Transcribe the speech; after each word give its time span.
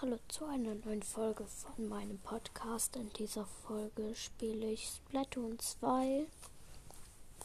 Hallo 0.00 0.16
zu 0.28 0.44
einer 0.44 0.76
neuen 0.76 1.02
Folge 1.02 1.44
von 1.44 1.88
meinem 1.88 2.20
Podcast. 2.20 2.94
In 2.94 3.12
dieser 3.14 3.44
Folge 3.44 4.14
spiele 4.14 4.70
ich 4.70 4.86
Splatoon 4.86 5.58
2, 5.58 6.24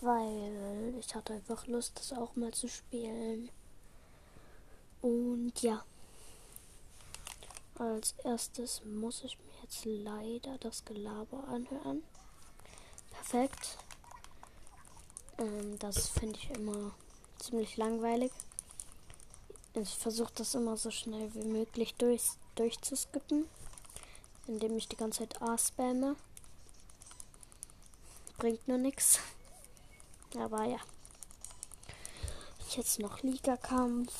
weil 0.01 0.93
ich 0.99 1.15
hatte 1.15 1.33
einfach 1.33 1.65
Lust, 1.65 1.97
das 1.97 2.13
auch 2.13 2.35
mal 2.35 2.53
zu 2.53 2.69
spielen. 2.69 3.49
Und 5.01 5.63
ja, 5.63 5.83
als 7.73 8.13
erstes 8.23 8.83
muss 8.85 9.23
ich 9.23 9.39
mir 9.39 9.53
jetzt 9.63 9.85
leider 9.85 10.59
das 10.59 10.85
Gelaber 10.85 11.47
anhören. 11.47 12.03
Perfekt. 13.09 13.79
Ähm, 15.39 15.79
das 15.79 16.07
finde 16.07 16.37
ich 16.37 16.51
immer 16.51 16.91
ziemlich 17.39 17.77
langweilig. 17.77 18.31
Ich 19.73 19.97
versuche 19.97 20.33
das 20.35 20.53
immer 20.53 20.77
so 20.77 20.91
schnell 20.91 21.33
wie 21.33 21.45
möglich 21.45 21.95
durch, 21.95 22.21
durchzuskippen, 22.55 23.47
indem 24.47 24.77
ich 24.77 24.87
die 24.87 24.97
ganze 24.97 25.19
Zeit 25.19 25.41
A 25.41 25.57
spamme. 25.57 26.15
Bringt 28.37 28.67
nur 28.67 28.77
nichts. 28.77 29.19
Aber 30.37 30.65
ja. 30.65 30.79
Jetzt 32.75 32.99
noch 32.99 33.21
Liga-Kampf. 33.21 34.13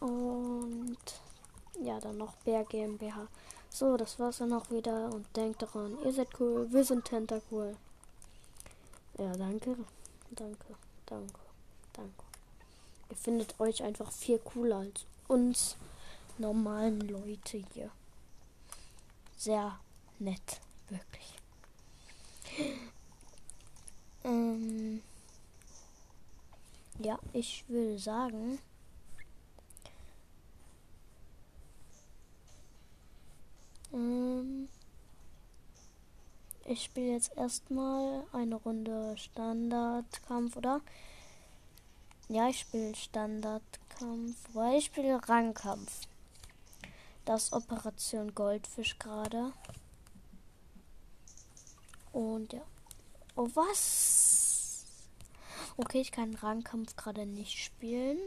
Und 0.00 0.98
ja, 1.80 1.98
dann 2.00 2.18
noch 2.18 2.36
Bär 2.36 2.64
GmbH. 2.64 3.26
So, 3.70 3.96
das 3.96 4.18
war's 4.18 4.38
dann 4.38 4.52
auch 4.52 4.70
wieder. 4.70 5.12
Und 5.12 5.26
denkt 5.36 5.62
daran, 5.62 5.98
ihr 6.04 6.12
seid 6.12 6.28
cool, 6.40 6.70
wir 6.70 6.84
sind 6.84 7.04
Tentacool. 7.04 7.76
Ja, 9.18 9.32
danke. 9.36 9.76
Danke, 10.30 10.76
danke, 11.06 11.40
danke. 11.92 12.24
Ihr 13.10 13.16
findet 13.16 13.58
euch 13.58 13.82
einfach 13.82 14.12
viel 14.12 14.38
cooler 14.38 14.78
als 14.78 15.04
uns 15.28 15.76
normalen 16.38 17.00
Leute 17.00 17.62
hier. 17.72 17.90
Sehr 19.36 19.78
nett, 20.18 20.60
wirklich. 20.88 21.34
Ähm, 24.24 25.02
ja, 26.98 27.18
ich 27.32 27.64
würde 27.68 27.98
sagen, 27.98 28.58
ähm, 33.92 34.68
ich 36.66 36.84
spiele 36.84 37.12
jetzt 37.12 37.36
erstmal 37.36 38.24
eine 38.32 38.56
Runde 38.56 39.16
Standardkampf, 39.16 40.56
oder? 40.56 40.80
Ja, 42.30 42.46
ich 42.50 42.60
spiele 42.60 42.94
Standardkampf, 42.94 44.36
weil 44.52 44.78
ich 44.78 44.86
spiele 44.86 45.18
Rangkampf. 45.26 46.02
Das 47.24 47.54
Operation 47.54 48.34
Goldfisch 48.34 48.98
gerade. 48.98 49.54
Und 52.12 52.52
ja. 52.52 52.60
Oh, 53.34 53.48
was? 53.54 54.84
Okay, 55.78 56.02
ich 56.02 56.12
kann 56.12 56.34
Rangkampf 56.34 56.96
gerade 56.96 57.24
nicht 57.24 57.58
spielen. 57.58 58.18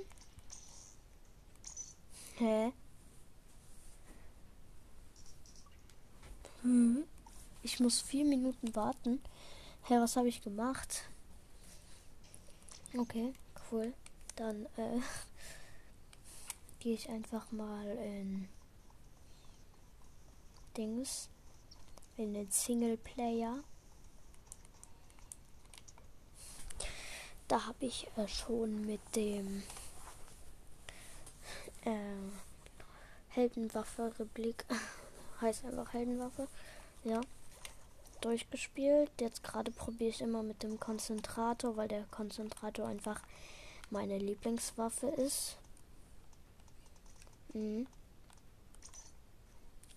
Hä? 2.38 2.74
Hm. 6.64 7.04
Ich 7.62 7.80
muss 7.80 8.02
vier 8.02 8.26
Minuten 8.26 8.76
warten. 8.76 9.22
Hä, 9.84 10.00
was 10.00 10.16
habe 10.16 10.28
ich 10.28 10.42
gemacht? 10.42 11.04
Okay 12.98 13.36
cool. 13.72 13.94
Dann 14.36 14.66
äh, 14.78 15.00
gehe 16.80 16.94
ich 16.94 17.10
einfach 17.10 17.52
mal 17.52 17.88
in 17.98 18.48
Dings, 20.78 21.30
in 22.18 22.34
den 22.34 22.50
Singleplayer. 22.50 23.64
Da 27.48 27.68
habe 27.68 27.86
ich 27.86 28.08
äh, 28.16 28.28
schon 28.28 28.86
mit 28.86 29.02
dem 29.16 29.64
äh, 31.84 31.92
Heldenwaffe 33.30 34.14
Replik, 34.18 34.66
heißt 35.42 35.66
einfach 35.66 35.92
Heldenwaffe, 35.92 36.48
ja, 37.04 37.20
durchgespielt. 38.22 39.12
Jetzt 39.20 39.44
gerade 39.44 39.72
probiere 39.72 40.12
ich 40.12 40.22
immer 40.22 40.44
mit 40.44 40.64
dem 40.64 40.80
Konzentrator, 40.80 41.76
weil 41.76 41.90
der 41.90 42.04
Konzentrator 42.12 42.88
einfach 42.88 43.22
meine 43.92 44.18
Lieblingswaffe 44.18 45.08
ist. 45.08 45.58
Mhm. 47.54 47.88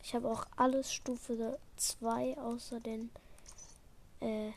Ich 0.03 0.15
habe 0.15 0.31
auch 0.31 0.47
alles 0.57 0.93
Stufe 0.93 1.59
2 1.77 2.37
außer 2.39 2.81
den 2.81 3.11
äh, 4.21 4.53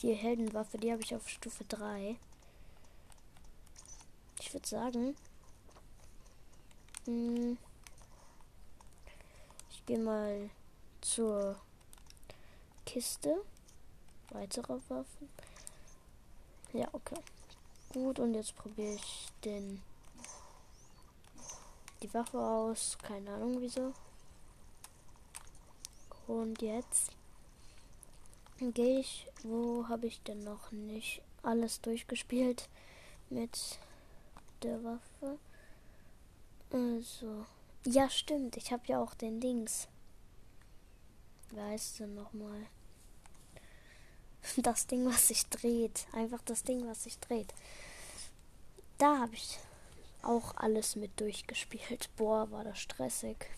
die 0.00 0.12
Heldenwaffe, 0.12 0.78
die 0.78 0.92
habe 0.92 1.02
ich 1.02 1.14
auf 1.14 1.28
Stufe 1.28 1.64
3. 1.64 2.16
Ich 4.40 4.52
würde 4.52 4.66
sagen, 4.66 5.16
mh, 7.06 7.12
hm, 7.12 7.58
ich 9.70 9.86
gehe 9.86 9.98
mal 9.98 10.50
zur 11.00 11.56
Kiste. 12.84 13.42
Weitere 14.30 14.74
Waffen. 14.88 15.28
Ja, 16.72 16.88
okay. 16.92 17.16
Gut, 17.96 18.18
und 18.18 18.34
jetzt 18.34 18.54
probiere 18.56 18.92
ich 18.92 19.28
den 19.42 19.80
die 22.02 22.12
Waffe 22.12 22.38
aus. 22.38 22.98
Keine 23.02 23.32
Ahnung 23.32 23.58
wieso. 23.62 23.94
Und 26.26 26.60
jetzt 26.60 27.12
gehe 28.58 29.00
ich. 29.00 29.28
Wo 29.44 29.88
habe 29.88 30.08
ich 30.08 30.20
denn 30.20 30.40
noch 30.40 30.72
nicht 30.72 31.22
alles 31.42 31.80
durchgespielt 31.80 32.68
mit 33.30 33.78
der 34.62 34.84
Waffe? 34.84 35.38
Also. 36.70 37.46
Ja, 37.86 38.10
stimmt. 38.10 38.58
Ich 38.58 38.72
habe 38.72 38.82
ja 38.88 39.00
auch 39.02 39.14
den 39.14 39.40
Dings. 39.40 39.88
Wer 41.50 41.64
heißt 41.64 42.00
denn 42.00 42.14
nochmal? 42.14 42.66
Das 44.62 44.86
Ding, 44.86 45.06
was 45.06 45.28
sich 45.28 45.46
dreht. 45.46 46.06
Einfach 46.12 46.40
das 46.44 46.62
Ding, 46.62 46.86
was 46.88 47.04
sich 47.04 47.18
dreht. 47.18 47.52
Da 48.98 49.18
habe 49.18 49.34
ich 49.34 49.58
auch 50.22 50.56
alles 50.56 50.96
mit 50.96 51.20
durchgespielt. 51.20 52.08
Boah, 52.16 52.50
war 52.50 52.64
das 52.64 52.78
stressig. 52.78 53.50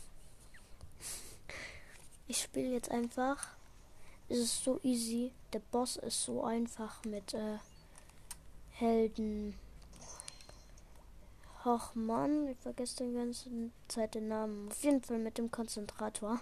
Ich 2.27 2.43
spiele 2.43 2.73
jetzt 2.73 2.91
einfach. 2.91 3.49
Es 4.29 4.39
ist 4.39 4.65
so 4.65 4.79
easy. 4.83 5.33
Der 5.53 5.61
Boss 5.61 5.97
ist 5.97 6.23
so 6.23 6.45
einfach 6.45 7.03
mit 7.05 7.33
äh, 7.33 7.59
Helden. 8.73 9.55
Och 11.65 11.95
Mann, 11.95 12.49
ich 12.49 12.59
vergesse 12.59 13.05
die 13.05 13.15
ganze 13.15 13.51
Zeit 13.89 14.15
den 14.15 14.29
Namen. 14.29 14.69
Auf 14.71 14.83
jeden 14.85 15.03
Fall 15.03 15.19
mit 15.19 15.39
dem 15.39 15.51
Konzentrator. 15.51 16.41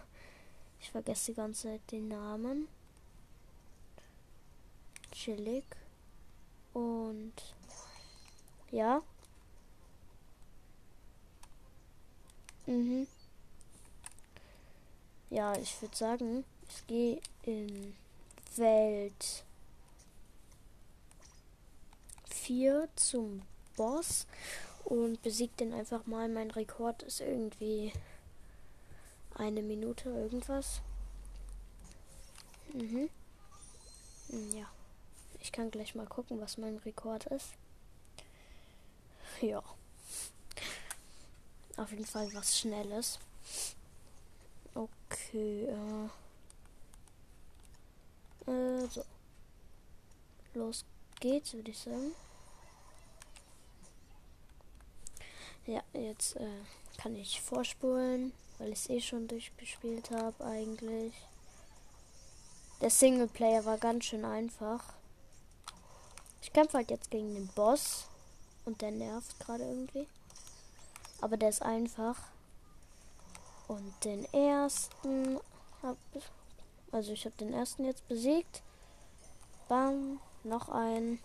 Ich 0.81 0.91
vergesse 0.91 1.33
die 1.33 1.37
ganze 1.37 1.69
Zeit 1.69 1.81
den 1.91 2.09
Namen. 2.09 2.69
Chillig. 5.17 5.65
Und 6.75 7.33
ja. 8.71 9.03
Mhm. 12.67 13.07
Ja, 15.31 15.57
ich 15.57 15.81
würde 15.81 15.97
sagen, 15.97 16.45
ich 16.69 16.87
gehe 16.87 17.21
in 17.45 17.97
Welt 18.57 19.45
4 22.29 22.89
zum 22.97 23.41
Boss 23.77 24.27
und 24.85 25.23
besiegt 25.23 25.61
den 25.61 25.73
einfach 25.73 26.07
mal. 26.07 26.29
Mein 26.29 26.51
Rekord 26.51 27.03
ist 27.03 27.23
irgendwie 27.23 27.91
eine 29.35 29.63
Minute 29.63 30.11
irgendwas. 30.11 30.83
Mhm. 32.75 33.09
Ja. 34.55 34.76
Ich 35.47 35.53
kann 35.53 35.71
gleich 35.71 35.95
mal 35.95 36.09
gucken, 36.09 36.41
was 36.41 36.59
mein 36.59 36.77
Rekord 36.79 37.25
ist. 37.27 37.51
Ja. 39.41 39.63
Auf 41.77 41.93
jeden 41.93 42.05
Fall 42.05 42.29
was 42.35 42.59
Schnelles. 42.59 43.21
Okay, 44.75 45.69
äh. 48.47 48.51
äh 48.51 48.89
so. 48.89 49.05
Los 50.55 50.85
geht's, 51.21 51.55
würde 51.55 51.71
ich 51.71 51.79
sagen. 51.79 52.11
Ja, 55.65 55.85
jetzt 55.93 56.35
äh, 56.39 56.61
kann 56.99 57.15
ich 57.15 57.41
vorspulen, 57.41 58.33
weil 58.59 58.73
ich 58.73 58.81
es 58.81 58.91
eh 58.91 59.01
schon 59.01 59.29
durchgespielt 59.29 60.11
habe 60.11 60.45
eigentlich. 60.45 61.15
Der 62.81 62.91
Singleplayer 62.91 63.65
war 63.65 63.79
ganz 63.79 64.07
schön 64.07 64.25
einfach. 64.25 64.96
Ich 66.47 66.53
kämpfe 66.53 66.77
halt 66.77 66.93
jetzt 66.93 67.11
gegen 67.11 67.35
den 67.35 67.49
Boss. 67.49 68.07
Und 68.65 68.81
der 68.81 68.93
nervt 68.93 69.39
gerade 69.41 69.65
irgendwie. 69.65 70.07
Aber 71.21 71.37
der 71.37 71.49
ist 71.49 71.61
einfach. 71.61 72.17
Und 73.67 73.93
den 74.05 74.25
ersten 74.33 75.41
hab 75.83 75.97
also 76.93 77.13
ich 77.13 77.25
habe 77.25 77.35
den 77.37 77.53
ersten 77.53 77.85
jetzt 77.85 78.07
besiegt. 78.07 78.63
Bam, 79.69 80.21
noch 80.45 80.69
ein. 80.69 81.19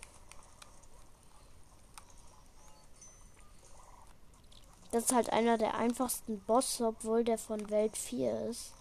Das 4.90 5.04
ist 5.04 5.14
halt 5.14 5.32
einer 5.32 5.56
der 5.56 5.76
einfachsten 5.76 6.40
Bosse, 6.40 6.88
obwohl 6.88 7.22
der 7.22 7.38
von 7.38 7.70
Welt 7.70 7.96
4 7.96 8.48
ist. 8.48 8.72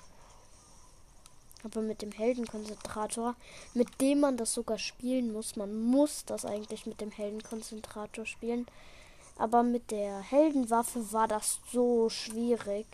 Aber 1.63 1.81
mit 1.81 2.01
dem 2.01 2.11
Heldenkonzentrator, 2.11 3.35
mit 3.73 4.01
dem 4.01 4.21
man 4.21 4.37
das 4.37 4.53
sogar 4.53 4.79
spielen 4.79 5.31
muss. 5.31 5.55
Man 5.55 5.81
muss 5.83 6.25
das 6.25 6.45
eigentlich 6.45 6.85
mit 6.85 7.01
dem 7.01 7.11
Heldenkonzentrator 7.11 8.25
spielen. 8.25 8.65
Aber 9.37 9.63
mit 9.63 9.91
der 9.91 10.21
Heldenwaffe 10.21 11.11
war 11.13 11.27
das 11.27 11.59
so 11.71 12.09
schwierig. 12.09 12.85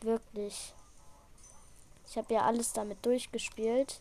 Wirklich. 0.00 0.74
Ich 2.08 2.16
habe 2.16 2.34
ja 2.34 2.42
alles 2.42 2.72
damit 2.72 3.04
durchgespielt. 3.06 4.00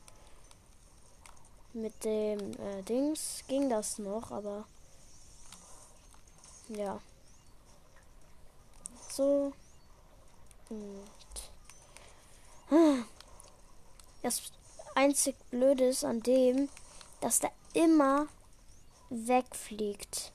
Mit 1.73 2.03
dem 2.03 2.51
äh, 2.59 2.81
Dings 2.83 3.43
ging 3.47 3.69
das 3.69 3.97
noch, 3.97 4.31
aber 4.31 4.65
ja. 6.67 6.99
So. 9.09 9.53
Und 10.69 11.30
das 14.21 14.51
einzig 14.95 15.35
Blöde 15.49 15.85
ist 15.85 16.05
an 16.05 16.21
dem, 16.21 16.69
dass 17.19 17.39
der 17.39 17.51
immer 17.73 18.27
wegfliegt. 19.09 20.31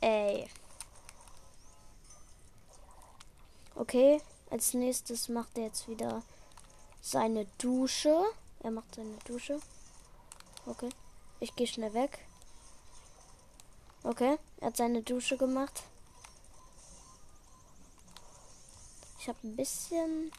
Ey. 0.00 0.48
Okay, 3.74 4.20
als 4.50 4.74
nächstes 4.74 5.28
macht 5.28 5.56
er 5.58 5.64
jetzt 5.64 5.88
wieder 5.88 6.22
seine 7.00 7.46
Dusche. 7.58 8.24
Er 8.60 8.70
macht 8.70 8.94
seine 8.94 9.16
Dusche. 9.26 9.60
Okay, 10.66 10.90
ich 11.40 11.54
gehe 11.56 11.66
schnell 11.66 11.94
weg. 11.94 12.24
Okay, 14.04 14.38
er 14.60 14.66
hat 14.68 14.76
seine 14.76 15.02
Dusche 15.02 15.36
gemacht. 15.36 15.82
Ich 19.22 19.28
habe 19.28 19.38
ein 19.44 19.54
bisschen. 19.54 20.32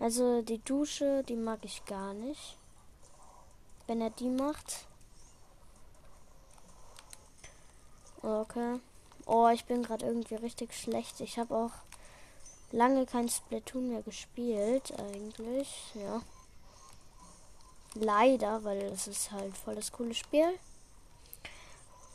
Also 0.00 0.42
die 0.42 0.58
Dusche, 0.58 1.22
die 1.22 1.36
mag 1.36 1.60
ich 1.62 1.84
gar 1.84 2.12
nicht. 2.12 2.58
Wenn 3.86 4.00
er 4.00 4.10
die 4.10 4.30
macht. 4.30 4.88
Okay. 8.20 8.80
Oh, 9.26 9.46
ich 9.46 9.64
bin 9.66 9.84
gerade 9.84 10.06
irgendwie 10.06 10.34
richtig 10.34 10.74
schlecht. 10.74 11.20
Ich 11.20 11.38
habe 11.38 11.56
auch 11.56 11.70
lange 12.72 13.06
kein 13.06 13.28
Splatoon 13.28 13.90
mehr 13.90 14.02
gespielt, 14.02 14.92
eigentlich. 14.98 15.94
Ja. 15.94 16.20
Leider, 17.94 18.64
weil 18.64 18.82
es 18.86 19.06
ist 19.06 19.30
halt 19.30 19.56
voll 19.56 19.76
das 19.76 19.92
coole 19.92 20.14
Spiel. 20.14 20.58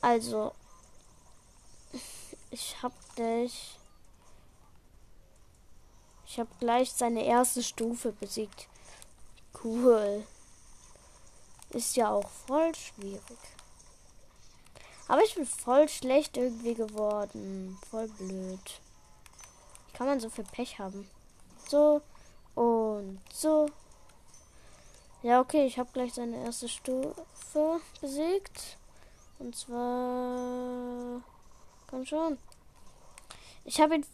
Also, 0.02 0.52
ich 2.52 2.84
hab 2.84 2.92
dich. 3.16 3.80
Ich 6.30 6.40
habe 6.40 6.50
gleich 6.60 6.94
seine 6.94 7.26
erste 7.26 7.62
Stufe 7.62 8.14
besiegt. 8.14 8.70
Cool. 9.64 10.24
Ist 11.72 11.98
ja 11.98 12.12
auch 12.12 12.30
voll 12.48 12.74
schwierig. 12.76 13.22
Aber 15.10 15.22
ich 15.24 15.36
bin 15.36 15.46
voll 15.46 15.90
schlecht 15.90 16.38
irgendwie 16.38 16.76
geworden. 16.76 17.78
Voll 17.90 18.08
blöd 18.08 18.80
kann 20.00 20.08
man 20.08 20.22
so 20.22 20.30
viel 20.30 20.46
Pech 20.46 20.80
haben? 20.80 21.10
So 21.68 22.02
und 22.56 23.20
so. 23.34 23.66
Ja, 25.22 25.42
okay, 25.42 25.66
ich 25.66 25.78
habe 25.78 25.90
gleich 25.92 26.14
seine 26.14 26.42
erste 26.42 26.70
Stufe 26.70 27.82
besiegt. 28.00 28.78
Und 29.40 29.58
zwar. 29.58 31.22
Komm 31.90 32.06
schon. 32.06 32.38
Ich 33.66 33.82
habe 33.82 33.96
ihn 33.96 34.06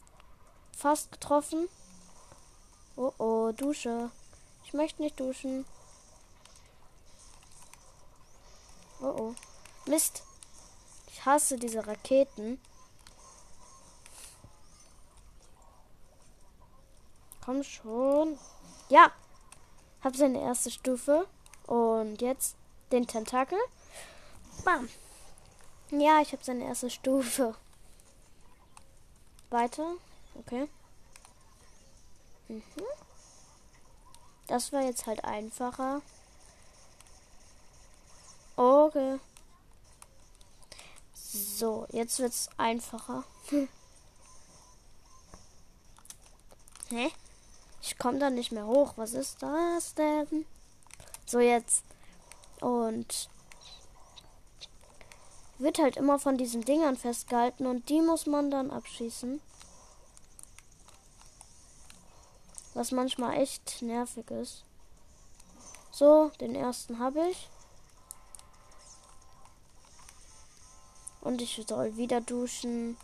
fast 0.75 1.11
getroffen. 1.11 1.69
Oh 2.97 3.13
oh, 3.18 3.51
Dusche. 3.51 4.09
Ich 4.63 4.74
möchte 4.74 5.01
nicht 5.01 5.19
duschen. 5.19 5.65
Oh 9.01 9.13
oh. 9.18 9.36
Mist. 9.86 10.24
Ich 11.07 11.25
hasse 11.25 11.57
diese 11.57 11.86
Raketen. 11.86 12.59
Komm 17.44 17.63
schon. 17.63 18.39
Ja. 18.89 19.12
Hab 20.03 20.15
seine 20.15 20.42
erste 20.42 20.71
Stufe. 20.71 21.27
Und 21.68 22.21
jetzt 22.21 22.56
den 22.92 23.07
Tentakel. 23.07 23.59
Bam. 24.63 24.88
Ja, 25.92 26.21
ich 26.21 26.31
habe 26.31 26.44
seine 26.44 26.63
erste 26.65 26.89
Stufe. 26.89 27.56
Weiter. 29.50 29.95
Okay. 30.36 30.69
Mhm. 32.47 32.62
Das 34.47 34.71
war 34.71 34.81
jetzt 34.81 35.07
halt 35.07 35.24
einfacher. 35.25 36.01
Okay. 38.56 39.19
So, 41.13 41.86
jetzt 41.92 42.19
wird's 42.19 42.50
einfacher. 42.57 43.24
Hä? 46.89 47.12
Ich 47.81 47.97
komme 47.97 48.19
da 48.19 48.30
nicht 48.30 48.51
mehr 48.51 48.68
hoch. 48.68 48.94
Was 48.95 49.13
ist 49.13 49.42
das 49.42 49.95
denn? 49.95 50.45
So 51.25 51.39
jetzt. 51.39 51.83
Und 52.62 53.30
wird 55.57 55.80
halt 55.80 55.97
immer 55.97 56.19
von 56.19 56.38
diesen 56.38 56.63
Dingern 56.63 56.97
festgehalten 56.97 57.65
und 57.65 57.89
die 57.89 58.01
muss 58.01 58.25
man 58.25 58.51
dann 58.51 58.71
abschießen. 58.71 59.42
Was 62.75 62.92
manchmal 62.92 63.39
echt 63.39 63.81
nervig 63.81 64.30
ist. 64.30 64.66
So, 65.92 66.30
den 66.42 66.56
ersten 66.56 67.00
habe 67.00 67.30
ich. 67.30 67.50
Und 71.21 71.42
ich 71.42 71.64
soll 71.68 71.95
wieder 71.95 72.19
duschen. 72.19 72.97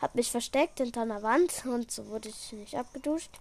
Hab 0.00 0.14
mich 0.14 0.30
versteckt 0.30 0.78
hinter 0.78 1.02
einer 1.02 1.22
Wand 1.22 1.64
und 1.66 1.90
so 1.90 2.06
wurde 2.06 2.30
ich 2.30 2.52
nicht 2.52 2.76
abgeduscht. 2.76 3.38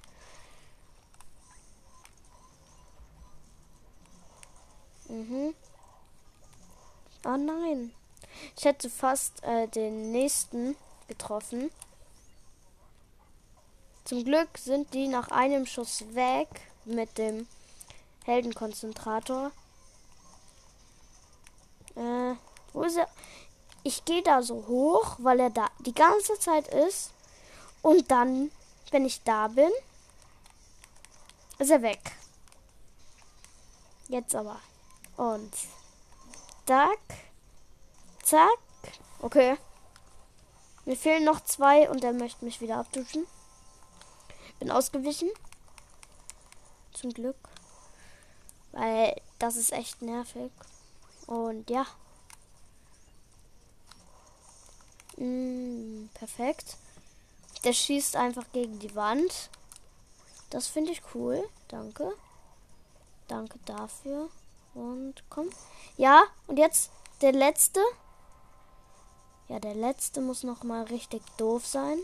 Mhm. 5.08 5.56
Oh 7.26 7.38
nein. 7.38 7.94
Ich 8.58 8.66
hätte 8.66 8.90
fast 8.90 9.42
äh, 9.46 9.70
den 9.70 10.12
nächsten 10.12 10.76
getroffen. 11.08 11.72
Zum 14.08 14.24
Glück 14.24 14.58
sind 14.58 14.94
die 14.94 15.10
nach 15.10 15.32
einem 15.32 15.66
Schuss 15.66 16.06
weg 16.16 16.48
mit 16.86 17.18
dem 17.18 17.46
Heldenkonzentrator. 18.24 19.52
Äh, 21.98 22.36
wo 22.72 22.84
ist 22.84 22.96
er? 22.96 23.10
Ich 23.84 24.06
gehe 24.06 24.24
da 24.24 24.42
so 24.42 24.66
hoch, 24.66 25.18
weil 25.20 25.42
er 25.42 25.50
da 25.50 25.68
die 25.80 25.94
ganze 25.94 26.40
Zeit 26.40 26.70
ist. 26.70 27.12
Und 27.82 28.10
dann, 28.10 28.50
wenn 28.92 29.04
ich 29.04 29.24
da 29.24 29.50
bin, 29.50 29.72
ist 31.60 31.72
er 31.72 31.82
weg. 31.82 32.16
Jetzt 34.08 34.34
aber. 34.36 34.62
Und 35.18 35.54
zack. 36.66 37.00
Zack. 38.24 38.60
Okay. 39.20 39.58
Mir 40.86 40.96
fehlen 40.96 41.26
noch 41.26 41.42
zwei 41.42 41.90
und 41.90 42.06
er 42.06 42.14
möchte 42.14 42.46
mich 42.46 42.62
wieder 42.62 42.78
abduschen. 42.78 43.28
Bin 44.60 44.72
ausgewichen. 44.72 45.30
Zum 46.94 47.12
Glück. 47.14 47.38
Weil 48.72 49.20
das 49.40 49.56
ist 49.56 49.72
echt 49.72 50.02
nervig. 50.02 50.52
Und 51.28 51.70
ja. 51.70 51.86
Mm, 55.18 56.10
perfekt. 56.14 56.78
Der 57.64 57.74
schießt 57.74 58.16
einfach 58.16 58.46
gegen 58.54 58.80
die 58.80 58.96
Wand. 58.96 59.50
Das 60.50 60.68
finde 60.68 60.92
ich 60.92 61.02
cool. 61.14 61.48
Danke. 61.68 62.14
Danke 63.28 63.60
dafür. 63.66 64.30
Und 64.74 65.24
komm. 65.30 65.50
Ja, 65.98 66.24
und 66.48 66.58
jetzt 66.58 66.92
der 67.22 67.32
letzte. 67.32 67.82
Ja, 69.48 69.60
der 69.60 69.76
letzte 69.76 70.22
muss 70.22 70.44
noch 70.44 70.64
mal 70.64 70.84
richtig 70.84 71.24
doof 71.38 71.66
sein. 71.66 72.00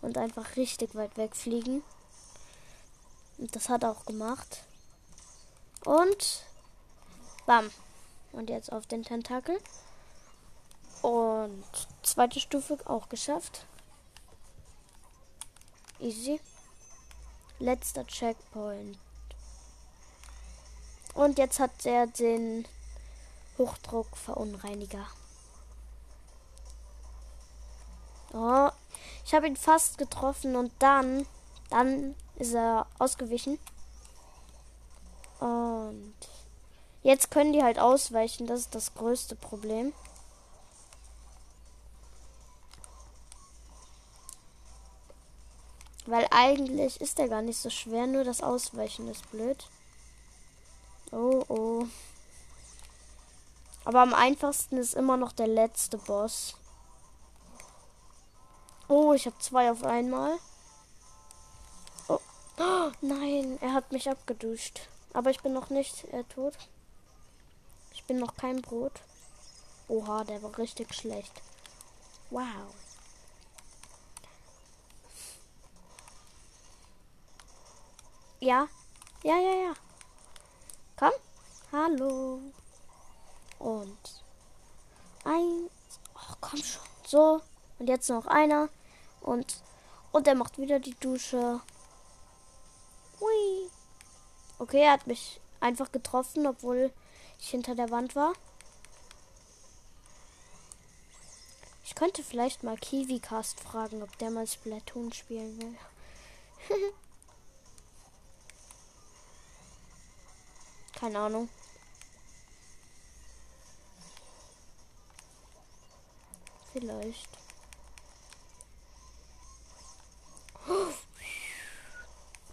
Und 0.00 0.16
einfach 0.16 0.56
richtig 0.56 0.94
weit 0.94 1.16
wegfliegen. 1.16 1.82
Und 3.38 3.54
das 3.54 3.68
hat 3.68 3.82
er 3.82 3.90
auch 3.90 4.04
gemacht. 4.04 4.62
Und 5.84 6.44
bam. 7.46 7.70
Und 8.32 8.50
jetzt 8.50 8.72
auf 8.72 8.86
den 8.86 9.02
Tentakel. 9.02 9.58
Und 11.02 11.64
zweite 12.02 12.40
Stufe 12.40 12.78
auch 12.84 13.08
geschafft. 13.08 13.64
Easy. 16.00 16.40
Letzter 17.58 18.06
Checkpoint. 18.06 18.98
Und 21.14 21.38
jetzt 21.38 21.58
hat 21.58 21.84
er 21.84 22.06
den 22.06 22.66
Hochdruckverunreiniger. 23.58 25.04
Oh, 28.32 28.70
ich 29.28 29.34
habe 29.34 29.46
ihn 29.46 29.56
fast 29.56 29.98
getroffen 29.98 30.56
und 30.56 30.72
dann, 30.78 31.26
dann 31.68 32.14
ist 32.36 32.54
er 32.54 32.86
ausgewichen. 32.98 33.58
Und 35.38 36.14
jetzt 37.02 37.30
können 37.30 37.52
die 37.52 37.62
halt 37.62 37.78
ausweichen. 37.78 38.46
Das 38.46 38.60
ist 38.60 38.74
das 38.74 38.94
größte 38.94 39.36
Problem. 39.36 39.92
Weil 46.06 46.26
eigentlich 46.30 46.98
ist 47.02 47.18
er 47.18 47.28
gar 47.28 47.42
nicht 47.42 47.58
so 47.60 47.68
schwer, 47.68 48.06
nur 48.06 48.24
das 48.24 48.40
Ausweichen 48.40 49.08
ist 49.08 49.30
blöd. 49.30 49.68
Oh, 51.12 51.44
oh. 51.48 51.86
Aber 53.84 54.00
am 54.00 54.14
einfachsten 54.14 54.78
ist 54.78 54.94
immer 54.94 55.18
noch 55.18 55.32
der 55.32 55.48
letzte 55.48 55.98
Boss. 55.98 56.57
Oh, 58.88 59.12
ich 59.12 59.26
habe 59.26 59.38
zwei 59.38 59.70
auf 59.70 59.84
einmal. 59.84 60.38
Oh. 62.08 62.18
oh. 62.58 62.90
nein, 63.02 63.58
er 63.60 63.74
hat 63.74 63.92
mich 63.92 64.08
abgeduscht. 64.08 64.88
Aber 65.12 65.30
ich 65.30 65.40
bin 65.40 65.52
noch 65.52 65.68
nicht 65.68 66.04
äh, 66.12 66.24
tot. 66.24 66.54
Ich 67.92 68.04
bin 68.04 68.18
noch 68.18 68.36
kein 68.36 68.62
Brot. 68.62 69.02
Oha, 69.88 70.24
der 70.24 70.42
war 70.42 70.56
richtig 70.56 70.94
schlecht. 70.94 71.42
Wow. 72.30 72.74
Ja. 78.40 78.68
Ja, 79.22 79.36
ja, 79.36 79.54
ja. 79.66 79.74
Komm. 80.96 81.12
Hallo. 81.72 82.40
Und 83.58 84.22
eins. 85.24 85.70
Oh, 86.14 86.34
komm 86.40 86.62
schon. 86.62 86.82
So. 87.04 87.42
Und 87.78 87.88
jetzt 87.88 88.08
noch 88.08 88.26
einer. 88.26 88.70
Und. 89.20 89.62
Und 90.10 90.26
er 90.26 90.34
macht 90.34 90.58
wieder 90.58 90.80
die 90.80 90.94
Dusche. 90.94 91.60
Hui. 93.20 93.70
Okay, 94.58 94.82
er 94.82 94.92
hat 94.92 95.06
mich 95.06 95.40
einfach 95.60 95.92
getroffen, 95.92 96.46
obwohl 96.46 96.92
ich 97.38 97.50
hinter 97.50 97.74
der 97.74 97.90
Wand 97.90 98.16
war. 98.16 98.32
Ich 101.84 101.94
könnte 101.94 102.22
vielleicht 102.22 102.62
mal 102.62 102.76
KiwiCast 102.76 103.60
fragen, 103.60 104.02
ob 104.02 104.16
der 104.18 104.30
mal 104.30 104.46
Splatoon 104.46 105.12
spielen 105.12 105.58
will. 105.60 105.76
Keine 110.98 111.18
Ahnung. 111.18 111.48
Vielleicht. 116.72 117.47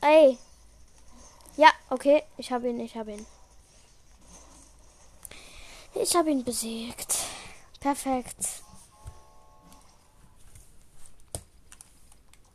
Ey. 0.07 0.37
Ja, 1.57 1.69
okay. 1.89 2.21
Ich 2.37 2.51
habe 2.51 2.69
ihn, 2.69 2.79
ich 2.79 2.95
habe 2.95 3.13
ihn. 3.13 3.25
Ich 5.95 6.15
habe 6.15 6.29
ihn 6.29 6.43
besiegt. 6.43 7.17
Perfekt. 7.79 8.61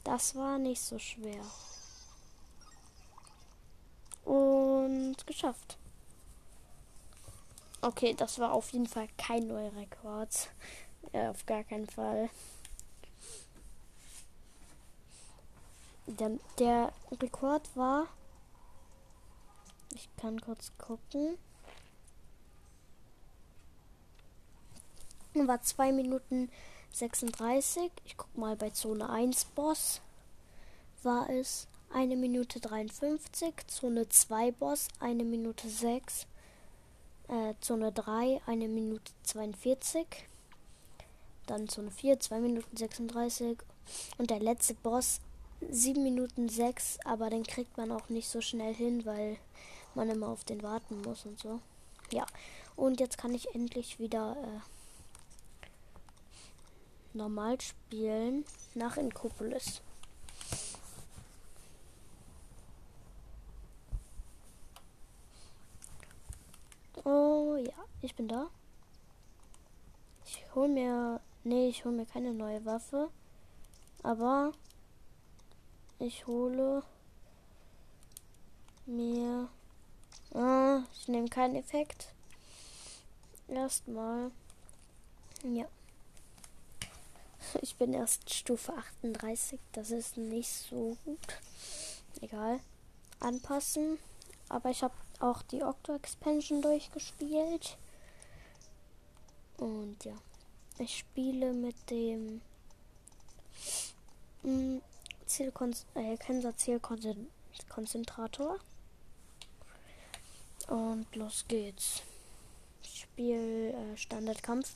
Das 0.04 0.36
war 0.36 0.58
nicht 0.58 0.80
so 0.80 0.96
schwer. 1.00 1.42
Und 4.24 5.16
geschafft. 5.26 5.76
Okay, 7.80 8.14
das 8.14 8.38
war 8.38 8.52
auf 8.52 8.70
jeden 8.70 8.86
Fall 8.86 9.08
kein 9.18 9.48
neuer 9.48 9.74
Rekord. 9.74 10.50
Ja, 11.12 11.30
auf 11.30 11.44
gar 11.46 11.64
keinen 11.64 11.88
Fall. 11.88 12.30
Der, 16.06 16.30
der 16.58 16.92
Rekord 17.20 17.68
war. 17.76 18.06
Ich 19.94 20.08
kann 20.16 20.40
kurz 20.40 20.72
gucken. 20.78 21.38
War 25.34 25.62
2 25.62 25.92
Minuten 25.92 26.50
36. 26.92 27.90
Ich 28.04 28.16
guck 28.16 28.36
mal 28.36 28.56
bei 28.56 28.70
Zone 28.70 29.08
1 29.08 29.44
Boss. 29.46 30.00
War 31.02 31.30
es 31.30 31.68
1 31.92 32.16
Minute 32.16 32.60
53. 32.60 33.54
Zone 33.68 34.08
2 34.08 34.52
Boss 34.52 34.88
1 35.00 35.22
Minute 35.24 35.68
6 35.68 36.26
äh, 37.30 37.54
Zone 37.60 37.92
3 37.92 38.40
eine 38.46 38.68
Minute 38.68 39.12
42. 39.22 40.06
Dann 41.46 41.68
Zone 41.68 41.90
4 41.90 42.20
2 42.20 42.40
Minuten 42.40 42.76
36. 42.76 43.58
Und 44.18 44.30
der 44.30 44.40
letzte 44.40 44.74
Boss 44.74 45.20
7 45.68 46.02
Minuten 46.02 46.48
6. 46.48 46.98
Aber 47.04 47.30
den 47.30 47.44
kriegt 47.44 47.76
man 47.76 47.92
auch 47.92 48.08
nicht 48.08 48.28
so 48.28 48.40
schnell 48.40 48.74
hin, 48.74 49.04
weil 49.04 49.38
man 49.94 50.08
immer 50.08 50.28
auf 50.28 50.44
den 50.44 50.62
warten 50.62 51.02
muss 51.02 51.26
und 51.26 51.38
so. 51.38 51.60
Ja. 52.12 52.26
Und 52.76 53.00
jetzt 53.00 53.18
kann 53.18 53.34
ich 53.34 53.54
endlich 53.54 53.98
wieder 53.98 54.36
äh, 54.42 55.66
normal 57.12 57.60
spielen 57.60 58.44
nach 58.74 58.96
Inkopolis. 58.96 59.82
Oh 67.04 67.56
ja, 67.56 67.72
ich 68.02 68.14
bin 68.14 68.28
da. 68.28 68.48
Ich 70.24 70.44
hol 70.54 70.68
mir. 70.68 71.20
Nee, 71.44 71.68
ich 71.68 71.84
hol 71.84 71.92
mir 71.92 72.06
keine 72.06 72.34
neue 72.34 72.64
Waffe. 72.64 73.10
Aber 74.02 74.52
ich 76.00 76.26
hole 76.26 76.82
mir. 78.86 79.48
Ah, 80.34 80.82
ich 80.94 81.08
nehme 81.08 81.28
keinen 81.28 81.56
Effekt. 81.56 82.12
Erstmal. 83.48 84.30
Ja. 85.42 85.66
Ich 87.62 87.76
bin 87.76 87.92
erst 87.92 88.32
Stufe 88.32 88.72
38. 88.72 89.58
Das 89.72 89.90
ist 89.90 90.16
nicht 90.16 90.50
so 90.50 90.96
gut. 91.04 91.40
Egal. 92.20 92.60
Anpassen. 93.18 93.98
Aber 94.48 94.70
ich 94.70 94.82
habe 94.82 94.94
auch 95.20 95.42
die 95.42 95.62
Octo 95.62 95.94
Expansion 95.94 96.62
durchgespielt. 96.62 97.76
Und 99.58 100.04
ja, 100.04 100.14
ich 100.78 100.98
spiele 100.98 101.52
mit 101.52 101.76
dem 101.90 102.40
mh, 104.42 104.80
Zielkon 105.30 105.72
äh. 105.94 106.18
Und 110.68 111.06
los 111.14 111.44
geht's. 111.46 112.02
Ich 112.82 113.02
spiele 113.02 113.72
äh, 113.72 113.96
Standardkampf. 113.96 114.74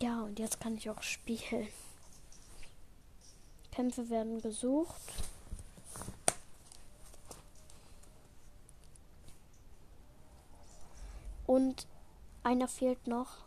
Ja, 0.00 0.22
und 0.22 0.38
jetzt 0.38 0.60
kann 0.60 0.76
ich 0.76 0.88
auch 0.88 1.02
spielen. 1.02 1.68
Kämpfe 3.72 4.08
werden 4.10 4.40
gesucht. 4.40 5.12
Und 11.46 11.86
einer 12.44 12.68
fehlt 12.68 13.08
noch. 13.08 13.38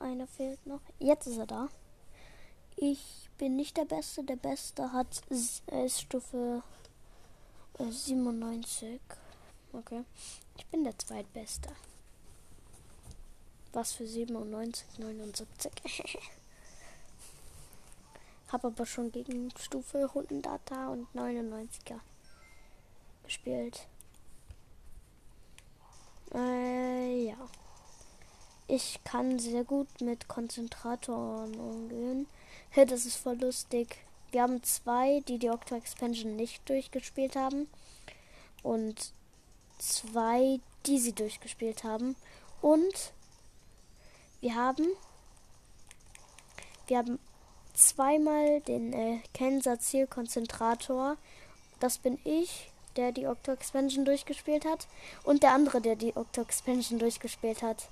Einer 0.00 0.26
fehlt 0.26 0.66
noch. 0.66 0.80
Jetzt 0.98 1.28
ist 1.28 1.38
er 1.38 1.46
da. 1.46 1.68
Ich 2.80 3.28
bin 3.38 3.56
nicht 3.56 3.76
der 3.76 3.86
Beste. 3.86 4.22
Der 4.22 4.36
Beste 4.36 4.92
hat 4.92 5.22
äh, 5.66 5.88
Stufe 5.88 6.62
äh, 7.76 7.90
97. 7.90 9.00
Okay. 9.72 10.04
Ich 10.56 10.64
bin 10.66 10.84
der 10.84 10.96
Zweitbeste. 10.96 11.70
Was 13.72 13.94
für 13.94 14.06
97, 14.06 14.86
79. 14.98 15.72
Hab 18.52 18.64
aber 18.64 18.86
schon 18.86 19.10
gegen 19.10 19.50
Stufe 19.58 20.06
100er 20.06 20.88
und 20.92 21.08
99er 21.16 21.98
gespielt. 23.24 23.88
Äh, 26.32 27.24
ja. 27.24 27.36
Ich 28.68 29.00
kann 29.02 29.38
sehr 29.38 29.64
gut 29.64 29.88
mit 30.00 30.28
Konzentratoren 30.28 31.58
umgehen. 31.58 32.26
Hey, 32.70 32.84
das 32.84 33.06
ist 33.06 33.16
voll 33.16 33.38
lustig. 33.38 33.96
Wir 34.30 34.42
haben 34.42 34.62
zwei, 34.62 35.20
die 35.26 35.38
die 35.38 35.50
Octo 35.50 35.74
Expansion 35.74 36.36
nicht 36.36 36.68
durchgespielt 36.68 37.34
haben. 37.34 37.66
Und 38.62 39.12
zwei, 39.78 40.60
die 40.86 40.98
sie 40.98 41.12
durchgespielt 41.12 41.82
haben. 41.82 42.14
Und 42.60 43.12
wir 44.40 44.54
haben 44.54 44.86
wir 46.88 46.98
haben 46.98 47.18
zweimal 47.74 48.60
den 48.62 48.92
äh, 48.94 49.20
Kenser 49.34 49.78
Zielkonzentrator. 49.78 51.16
Das 51.80 51.98
bin 51.98 52.18
ich, 52.24 52.70
der 52.96 53.12
die 53.12 53.26
Octo 53.26 53.52
Expansion 53.52 54.04
durchgespielt 54.06 54.64
hat. 54.64 54.88
Und 55.22 55.42
der 55.42 55.52
andere, 55.52 55.80
der 55.80 55.96
die 55.96 56.16
Octo 56.16 56.40
Expansion 56.40 56.98
durchgespielt 56.98 57.62
hat. 57.62 57.88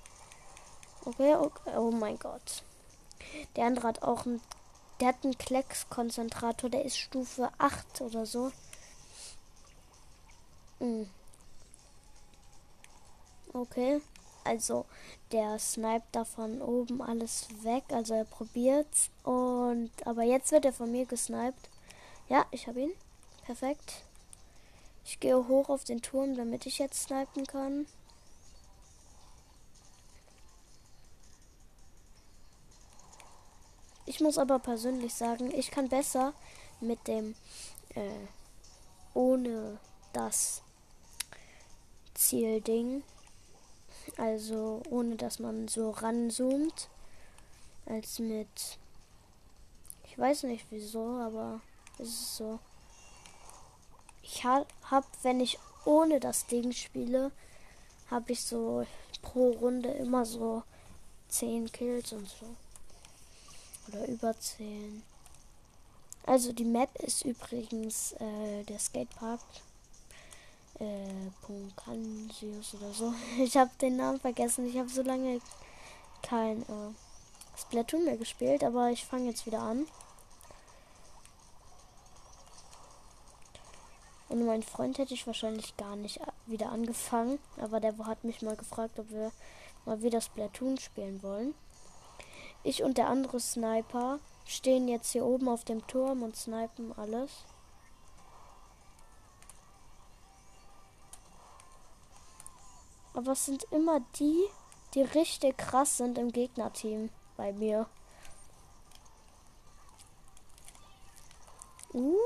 Okay, 1.07 1.37
okay. 1.37 1.77
Oh 1.77 1.93
mein 1.93 2.19
Gott. 2.19 2.65
Der 3.55 3.67
andere 3.67 3.87
hat 3.87 4.03
auch 4.03 4.27
einen. 4.27 4.41
Der 4.99 5.09
hat 5.09 5.25
einen 5.25 5.39
Klecks-Konzentrator, 5.39 6.71
der 6.71 6.85
ist 6.85 6.99
Stufe 6.99 7.51
8 7.59 8.01
oder 8.01 8.27
so. 8.27 8.51
Hm. 10.81 11.09
Okay. 13.53 14.01
Also 14.43 14.87
der 15.33 15.59
sniped 15.59 16.09
da 16.13 16.25
von 16.25 16.61
oben 16.61 17.01
alles 17.03 17.47
weg. 17.63 17.85
Also 17.93 18.15
er 18.15 18.25
probiert's. 18.25 19.11
Und 19.23 19.91
aber 20.05 20.25
jetzt 20.25 20.51
wird 20.51 20.65
er 20.65 20.73
von 20.73 20.91
mir 20.91 21.07
gesniped. 21.07 21.71
Ja, 22.29 22.47
ich 22.51 22.67
habe 22.67 22.81
ihn. 22.81 22.93
Perfekt. 23.45 24.03
Ich 25.05 25.21
gehe 25.21 25.47
hoch 25.47 25.69
auf 25.69 25.85
den 25.85 26.03
Turm, 26.03 26.35
damit 26.35 26.67
ich 26.67 26.79
jetzt 26.79 27.05
snipen 27.05 27.47
kann. 27.47 27.87
Ich 34.17 34.23
muss 34.23 34.39
aber 34.39 34.59
persönlich 34.59 35.13
sagen, 35.13 35.53
ich 35.53 35.71
kann 35.71 35.91
besser 35.91 36.33
mit 36.81 37.07
dem 37.07 37.35
äh, 37.95 38.27
ohne 39.13 39.79
das 40.15 40.63
Zielding 42.15 43.03
also 44.17 44.83
ohne 44.89 45.17
dass 45.17 45.39
man 45.39 45.69
so 45.69 45.91
ranzoomt. 45.91 46.89
Als 47.85 48.19
mit. 48.19 48.79
Ich 50.05 50.19
weiß 50.19 50.45
nicht 50.45 50.65
wieso, 50.71 51.05
aber 51.19 51.61
es 51.99 52.09
ist 52.09 52.37
so. 52.37 52.59
Ich 54.23 54.45
habe, 54.45 54.67
wenn 55.23 55.41
ich 55.41 55.59
ohne 55.85 56.19
das 56.19 56.47
Ding 56.47 56.73
spiele, 56.73 57.31
habe 58.11 58.33
ich 58.33 58.43
so 58.43 58.87
pro 59.21 59.51
Runde 59.51 59.91
immer 59.91 60.25
so 60.25 60.63
10 61.29 61.71
Kills 61.71 62.13
und 62.13 62.29
so. 62.29 62.47
Oder 63.89 64.07
über 64.09 64.39
10. 64.39 65.03
Also 66.25 66.53
die 66.53 66.65
Map 66.65 66.91
ist 67.03 67.25
übrigens 67.25 68.13
äh, 68.13 68.65
der 68.65 68.79
Skatepark 68.79 69.41
äh, 70.81 71.31
oder 71.49 72.93
so. 72.93 73.15
Ich 73.39 73.57
habe 73.57 73.71
den 73.81 73.97
Namen 73.97 74.21
vergessen. 74.21 74.67
Ich 74.67 74.77
habe 74.77 74.89
so 74.89 75.03
lange 75.03 75.41
kein 76.23 76.63
äh, 76.63 76.93
Splatoon 77.57 78.05
mehr 78.05 78.17
gespielt, 78.17 78.65
aber 78.65 78.91
ich 78.91 79.05
fange 79.05 79.27
jetzt 79.27 79.47
wieder 79.47 79.61
an. 79.61 79.87
Und 84.29 84.45
mein 84.45 84.63
Freund 84.65 84.99
hätte 84.99 85.15
ich 85.15 85.27
wahrscheinlich 85.27 85.77
gar 85.77 85.95
nicht 85.95 86.21
wieder 86.47 86.71
angefangen, 86.71 87.39
aber 87.59 87.79
der 87.79 87.97
hat 87.99 88.25
mich 88.25 88.43
mal 88.43 88.57
gefragt, 88.57 88.99
ob 88.99 89.11
wir 89.11 89.31
mal 89.85 90.03
wieder 90.03 90.21
Splatoon 90.21 90.79
spielen 90.79 91.23
wollen. 91.23 91.55
Ich 92.67 92.83
und 92.83 92.99
der 92.99 93.07
andere 93.07 93.39
Sniper 93.39 94.19
stehen 94.45 94.89
jetzt 94.89 95.13
hier 95.13 95.25
oben 95.25 95.49
auf 95.49 95.65
dem 95.65 95.87
Turm 95.87 96.25
und 96.25 96.35
snipen 96.35 96.93
alles. 96.99 97.31
Aber 103.15 103.33
es 103.33 103.47
sind 103.47 103.63
immer 103.71 104.01
die, 104.19 104.45
die 104.95 105.03
richtig 105.03 105.57
krass 105.57 105.99
sind 105.99 106.19
im 106.19 106.33
Gegnerteam 106.33 107.11
bei 107.37 107.53
mir. 107.53 107.87
Uh, 111.95 112.19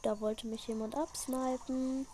da 0.00 0.20
wollte 0.20 0.46
mich 0.46 0.66
jemand 0.68 0.96
absnipen. 0.96 2.06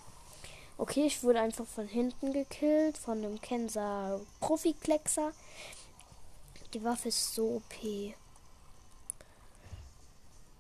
Okay, 0.79 1.07
ich 1.07 1.23
wurde 1.23 1.41
einfach 1.41 1.67
von 1.67 1.87
hinten 1.87 2.33
gekillt, 2.33 2.99
von 2.99 3.19
einem 3.19 3.41
Kenser 3.41 4.21
Profi-Kleckser. 4.41 5.31
Die 6.75 6.83
Waffe 6.83 7.09
ist 7.09 7.35
so 7.35 7.57
OP. 7.57 8.15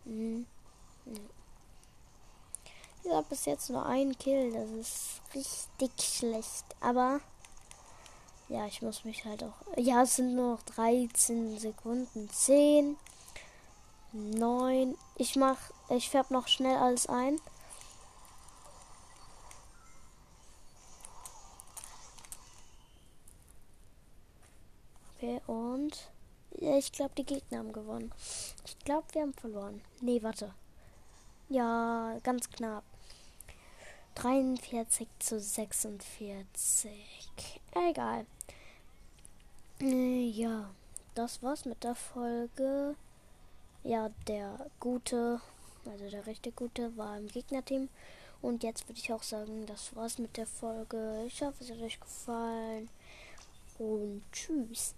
Hm. 0.05 0.47
Ich 3.05 3.11
habe 3.11 3.27
bis 3.29 3.47
jetzt 3.47 3.71
nur 3.71 3.85
einen 3.87 4.17
Kill. 4.19 4.53
Das 4.53 4.71
ist 4.71 5.23
richtig 5.35 6.05
schlecht. 6.05 6.65
Aber 6.81 7.21
ja, 8.49 8.67
ich 8.67 8.83
muss 8.83 9.05
mich 9.05 9.25
halt 9.25 9.43
auch. 9.43 9.55
Ja, 9.77 10.03
es 10.03 10.17
sind 10.17 10.35
nur 10.35 10.57
noch 10.57 10.63
13 10.63 11.59
Sekunden. 11.59 12.29
10, 12.29 12.97
9. 14.13 14.97
Ich 15.17 15.37
mach. 15.37 15.59
Ich 15.89 16.11
färb 16.11 16.31
noch 16.31 16.49
schnell 16.49 16.77
alles 16.77 17.07
ein. 17.07 17.41
Okay, 25.23 25.41
und. 25.47 26.11
Ja, 26.59 26.77
ich 26.77 26.91
glaube, 26.91 27.13
die 27.17 27.25
Gegner 27.25 27.59
haben 27.59 27.73
gewonnen. 27.73 28.11
Ich 28.67 28.77
glaube, 28.81 29.07
wir 29.13 29.23
haben 29.23 29.33
verloren. 29.35 29.81
Nee, 30.01 30.21
warte. 30.21 30.53
Ja, 31.49 32.19
ganz 32.25 32.51
knapp. 32.51 32.83
43 34.17 35.07
zu 35.21 35.39
46. 35.39 36.91
Egal. 37.89 38.27
Äh, 39.81 40.25
ja, 40.29 40.71
das 41.15 41.41
war's 41.41 41.67
mit 41.67 41.85
der 41.85 41.95
Folge. 41.95 42.97
Ja, 43.85 44.11
der 44.27 44.67
Gute, 44.81 45.41
also 45.87 46.11
der 46.11 46.27
rechte 46.27 46.51
Gute, 46.51 46.97
war 46.97 47.17
im 47.17 47.29
Gegnerteam. 47.29 47.89
Und 48.41 48.65
jetzt 48.65 48.89
würde 48.89 48.99
ich 48.99 49.13
auch 49.13 49.23
sagen, 49.23 49.67
das 49.67 49.95
war's 49.95 50.19
mit 50.19 50.37
der 50.37 50.49
Folge. 50.49 51.23
Ich 51.29 51.41
hoffe, 51.43 51.63
es 51.63 51.71
hat 51.71 51.81
euch 51.81 52.01
gefallen. 52.01 52.89
Und 53.79 54.23
tschüss. 54.33 54.97